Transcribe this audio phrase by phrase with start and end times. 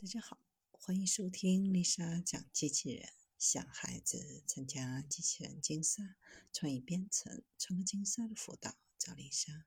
[0.00, 0.38] 大家好，
[0.70, 3.08] 欢迎收听丽莎讲机器人。
[3.36, 6.14] 想孩子参加机器人竞赛、
[6.52, 9.66] 创意编程、创客竞赛的辅导，找丽莎。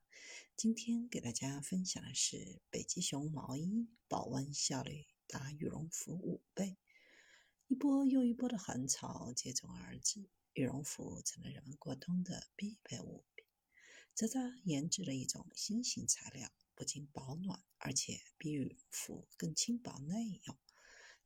[0.56, 6.78] 今天给大家分享的是北极熊毛衣保温效率达羽绒服五倍。
[7.68, 13.46] 一波又一波的寒潮接踵而至，羽绒服成了人们过冬的必备物品。
[14.16, 16.50] 泽扎研制了一种新型材料。
[16.82, 20.58] 不仅保暖，而且比羽绒服更轻薄耐用。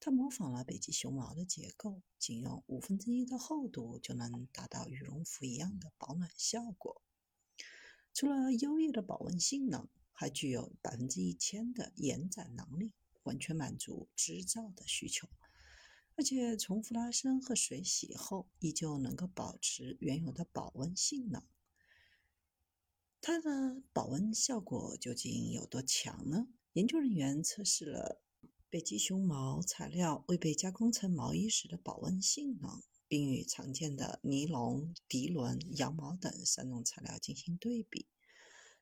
[0.01, 7.01] 它模仿了北极熊毛的结构，仅用五分之一的厚度就能达到羽绒服一样的保暖效果。
[8.13, 12.91] 除了优异的保温性能，还具有百分之一千的延展能力，
[13.23, 15.29] 完全满足织造的需求。
[16.17, 21.41] 而且重复拉伸和水洗后，依旧能够保持原有的保温性能。
[23.27, 26.47] 它的保温效果究竟有多强呢？
[26.73, 28.21] 研究人员测试了
[28.69, 38.05] 北极熊毛材料未被加工成毛衣时的保温性能，并与常见的尼龙、涤纶、羊毛等三种材料进行对比。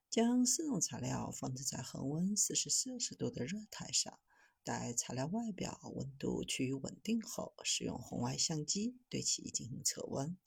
[0.09, 4.19] 将四种材料放置在恒温四十摄氏度的热台上，
[4.65, 10.37] 待材料外表温度趋于稳定后，使用红外相机对其进行测温。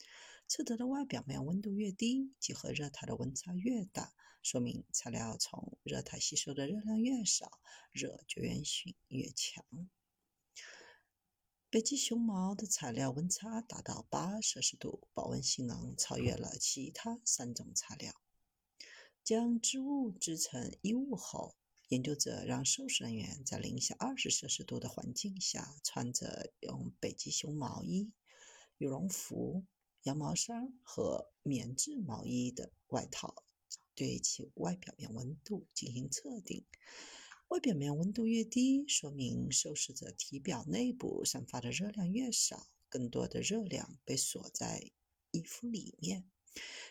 [0.47, 7.59] 测得的外表面温度越低，即和热态的温差越大，说明材料从热态吸收的热量越少，
[7.91, 9.65] 热绝缘性越强。
[11.69, 18.13] 北极熊毛的材料温差达到八摄氏度，保温性能超越了其他三种材料。
[19.21, 21.57] 将织物织成衣物后，
[21.89, 28.13] 研究者让受试人员在零下二十摄氏度的环境下，穿着用北极熊毛衣、
[28.77, 29.65] 羽绒服。
[30.07, 33.43] 羊毛衫和棉质毛衣的外套，
[33.93, 36.63] 对其外表面温度进行测定。
[37.49, 44.91] 外表面温度越低，说明受试者体表内部散发的热量越少，更多的热量被锁在
[45.31, 46.23] 衣服里面。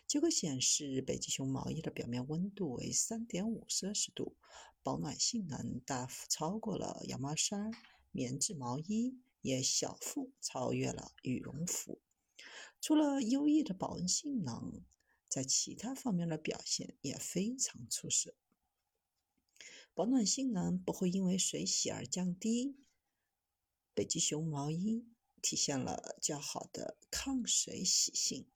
[0.07, 4.37] 结果显示，北极熊毛衣的表面温度为三点五摄氏度，
[4.83, 7.73] 保暖性能大幅超过了羊毛衫，
[8.13, 11.99] 棉质毛衣也小幅超越了羽绒服。
[12.87, 14.85] 除了优异的保温性能，
[15.29, 18.37] 在其他方面的表现也非常出色。
[19.93, 22.79] 保暖性能不会因为水洗而降低。
[23.93, 25.09] 北极熊毛衣
[25.43, 28.49] 体现了较好的抗水洗性。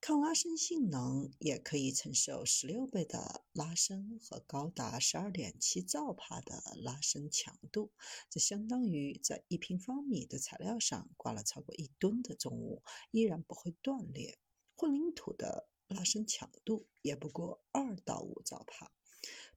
[0.00, 7.90] 抗拉伸性能也可以承受十六倍的拉伸和高达十二点七兆帕的拉伸强度，
[8.30, 14.38] 这相当于在一平方米的材料上挂了超过一吨的重物，依然不会断裂。
[14.76, 18.92] 混凝土的拉伸强度也不过二到五兆帕，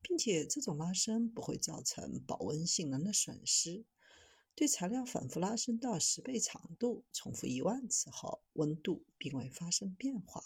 [0.01, 3.85] 并且这种拉伸不会造成保温性能的损失。
[4.53, 10.45] 对材料反复拉伸到十倍长度，重复一万次后，温度并未发生变化。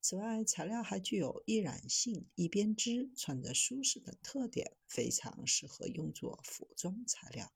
[0.00, 7.52] 此外，材料还具有易染性、易编织、穿着舒适等特点，非常适合用作服装材料。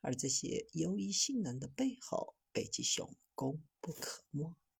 [0.00, 4.54] 而这些优异性能的背后，北极熊功不可没。